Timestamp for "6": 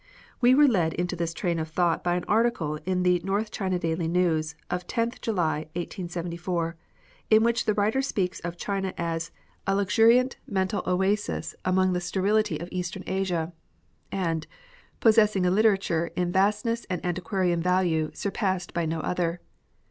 10.37-10.39